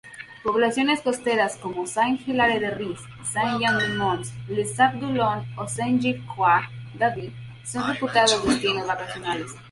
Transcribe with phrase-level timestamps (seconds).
[0.43, 2.97] Poblaciones costeras como Saint-Hilaire-de-Riez,
[3.31, 7.31] Saint-Jean-de-Monts, Les Sables-d'Olonne o Saint-Gilles-Croix-de-Vie
[7.63, 9.51] son reputados destinos vacacionales.